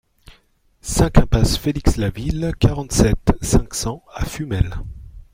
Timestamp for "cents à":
3.75-4.25